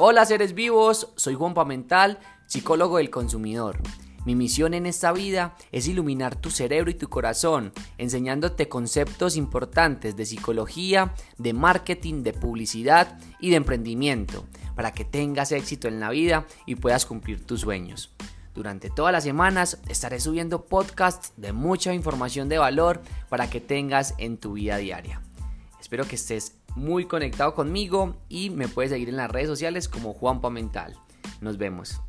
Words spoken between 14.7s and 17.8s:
para que tengas éxito en la vida y puedas cumplir tus